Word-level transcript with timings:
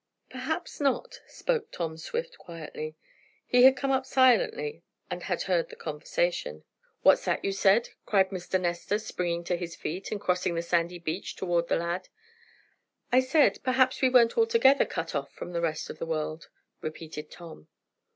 "Perhaps 0.31 0.79
not," 0.81 1.19
spoke 1.27 1.69
Tom 1.69 1.95
Swift, 1.95 2.35
quietly. 2.39 2.95
He 3.45 3.65
had 3.65 3.77
come 3.77 3.91
up 3.91 4.03
silently, 4.03 4.81
and 5.11 5.21
had 5.21 5.43
heard 5.43 5.69
the 5.69 5.75
conversation. 5.75 6.63
"What's 7.03 7.23
that 7.25 7.45
you 7.45 7.51
said?" 7.51 7.89
cried 8.07 8.29
Mr. 8.31 8.59
Nestor, 8.59 8.97
springing 8.97 9.43
to 9.43 9.55
his 9.55 9.75
feet, 9.75 10.11
and 10.11 10.19
crossing 10.19 10.55
the 10.55 10.63
sandy 10.63 10.97
beach 10.97 11.35
toward 11.35 11.67
the 11.67 11.75
lad. 11.75 12.09
"I 13.11 13.19
said 13.19 13.59
perhaps 13.61 14.01
we 14.01 14.09
weren't 14.09 14.39
altogether 14.39 14.85
cut 14.85 15.13
off 15.13 15.31
from 15.33 15.51
the 15.53 15.61
rest 15.61 15.87
of 15.91 15.99
the 15.99 16.07
world," 16.07 16.49
repeated 16.81 17.29
Tom. 17.29 17.67